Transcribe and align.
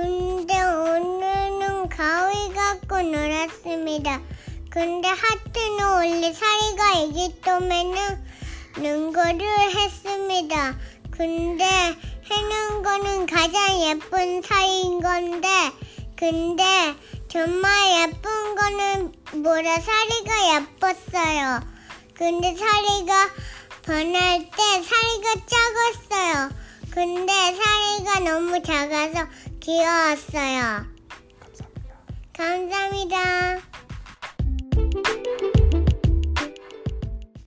근데 0.00 0.54
오늘은 0.54 1.90
가위 1.90 2.54
갖고 2.54 3.02
놀았습니다. 3.02 4.22
근데 4.70 5.08
하트는 5.08 5.78
원래 5.78 6.32
사리가 6.32 7.02
애기 7.02 7.38
때문에는 7.42 9.12
거를 9.12 9.46
했습니다. 9.74 10.74
근데 11.10 11.64
해는 11.66 12.82
거는 12.82 13.26
가장 13.26 13.82
예쁜 13.82 14.40
사이인 14.40 15.02
건데 15.02 15.48
근데 16.16 16.64
정말 17.28 18.08
예쁜 18.08 18.54
거는 18.54 19.12
뭐라 19.42 19.80
사리가 19.80 20.54
예뻤어요. 20.54 21.60
근데 22.14 22.56
사리가 22.56 23.28
변할 23.82 24.48
때 24.50 24.82
사리가 24.82 25.34
작았어요. 25.46 26.70
근데 26.90 27.32
사리가 27.32 28.20
너무 28.20 28.62
작아서 28.62 29.28
귀여웠어요. 29.60 30.86
감사합니다. 31.38 31.94
감사합니다. 32.32 33.69